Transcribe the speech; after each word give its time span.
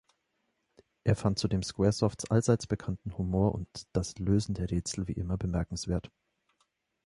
Er 1.03 1.15
fand 1.15 1.37
zudem 1.37 1.61
Squaresofts 1.61 2.25
allseits 2.31 2.65
bekannten 2.65 3.15
Humor 3.19 3.53
und 3.53 3.67
das 3.93 4.17
Lösen 4.17 4.55
der 4.55 4.71
Rätsel 4.71 5.07
wie 5.07 5.11
immer 5.13 5.37
bemerkenswert. 5.37 6.09